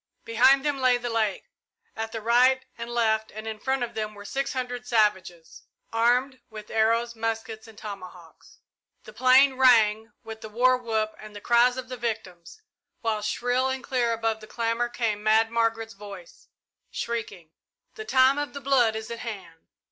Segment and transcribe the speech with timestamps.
[0.25, 1.45] Behind them lay the lake
[1.95, 5.61] at the right and left and in front of them were six hundred savages,
[5.93, 8.57] armed with arrows, muskets, and tomahawks.
[9.03, 12.63] The plain rang with the war whoop and the cries of the victims,
[13.01, 16.47] while shrill and clear above the clamour came Mad Margaret's voice,
[16.89, 17.51] shrieking,
[17.93, 19.67] "The time of the blood is at hand!"